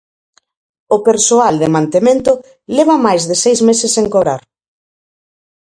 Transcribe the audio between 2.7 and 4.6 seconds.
leva máis de seis meses sen cobrar.